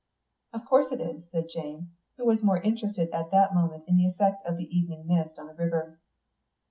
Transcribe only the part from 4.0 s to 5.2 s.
effect of the evening